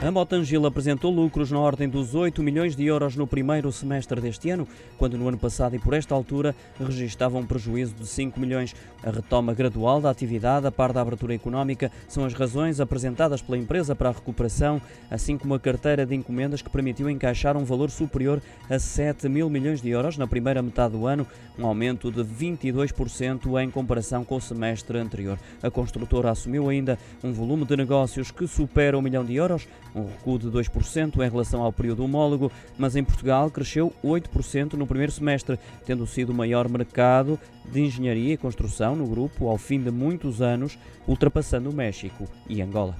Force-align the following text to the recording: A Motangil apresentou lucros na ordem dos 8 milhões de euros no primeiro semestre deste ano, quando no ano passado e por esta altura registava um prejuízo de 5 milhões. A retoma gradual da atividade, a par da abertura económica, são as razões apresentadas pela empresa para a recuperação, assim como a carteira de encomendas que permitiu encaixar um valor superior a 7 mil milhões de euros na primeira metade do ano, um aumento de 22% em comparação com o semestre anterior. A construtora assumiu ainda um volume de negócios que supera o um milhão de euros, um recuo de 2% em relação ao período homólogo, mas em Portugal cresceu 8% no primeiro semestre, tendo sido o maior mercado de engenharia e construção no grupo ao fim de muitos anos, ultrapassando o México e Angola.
A 0.00 0.12
Motangil 0.12 0.64
apresentou 0.64 1.10
lucros 1.12 1.50
na 1.50 1.58
ordem 1.58 1.88
dos 1.88 2.14
8 2.14 2.40
milhões 2.40 2.76
de 2.76 2.86
euros 2.86 3.16
no 3.16 3.26
primeiro 3.26 3.72
semestre 3.72 4.20
deste 4.20 4.48
ano, 4.48 4.66
quando 4.96 5.18
no 5.18 5.26
ano 5.26 5.36
passado 5.36 5.74
e 5.74 5.78
por 5.80 5.92
esta 5.92 6.14
altura 6.14 6.54
registava 6.78 7.36
um 7.36 7.44
prejuízo 7.44 7.96
de 7.96 8.06
5 8.06 8.38
milhões. 8.38 8.76
A 9.02 9.10
retoma 9.10 9.52
gradual 9.52 10.00
da 10.00 10.08
atividade, 10.08 10.68
a 10.68 10.70
par 10.70 10.92
da 10.92 11.00
abertura 11.00 11.34
económica, 11.34 11.90
são 12.06 12.24
as 12.24 12.32
razões 12.32 12.78
apresentadas 12.78 13.42
pela 13.42 13.58
empresa 13.58 13.96
para 13.96 14.10
a 14.10 14.12
recuperação, 14.12 14.80
assim 15.10 15.36
como 15.36 15.54
a 15.54 15.58
carteira 15.58 16.06
de 16.06 16.14
encomendas 16.14 16.62
que 16.62 16.70
permitiu 16.70 17.10
encaixar 17.10 17.56
um 17.56 17.64
valor 17.64 17.90
superior 17.90 18.40
a 18.70 18.78
7 18.78 19.28
mil 19.28 19.50
milhões 19.50 19.82
de 19.82 19.90
euros 19.90 20.16
na 20.16 20.28
primeira 20.28 20.62
metade 20.62 20.92
do 20.92 21.06
ano, 21.06 21.26
um 21.58 21.66
aumento 21.66 22.12
de 22.12 22.22
22% 22.22 23.60
em 23.60 23.68
comparação 23.68 24.24
com 24.24 24.36
o 24.36 24.40
semestre 24.40 24.96
anterior. 24.96 25.40
A 25.60 25.68
construtora 25.72 26.30
assumiu 26.30 26.68
ainda 26.68 26.96
um 27.22 27.32
volume 27.32 27.64
de 27.64 27.76
negócios 27.76 28.30
que 28.30 28.46
supera 28.46 28.96
o 28.96 29.00
um 29.00 29.02
milhão 29.02 29.24
de 29.24 29.34
euros, 29.34 29.66
um 29.94 30.06
recuo 30.06 30.38
de 30.38 30.48
2% 30.48 31.16
em 31.16 31.30
relação 31.30 31.62
ao 31.62 31.72
período 31.72 32.04
homólogo, 32.04 32.50
mas 32.76 32.96
em 32.96 33.04
Portugal 33.04 33.50
cresceu 33.50 33.92
8% 34.04 34.74
no 34.74 34.86
primeiro 34.86 35.12
semestre, 35.12 35.58
tendo 35.84 36.06
sido 36.06 36.30
o 36.30 36.34
maior 36.34 36.68
mercado 36.68 37.38
de 37.70 37.80
engenharia 37.80 38.34
e 38.34 38.36
construção 38.36 38.96
no 38.96 39.06
grupo 39.06 39.48
ao 39.48 39.58
fim 39.58 39.80
de 39.80 39.90
muitos 39.90 40.40
anos, 40.40 40.78
ultrapassando 41.06 41.70
o 41.70 41.74
México 41.74 42.24
e 42.48 42.62
Angola. 42.62 42.96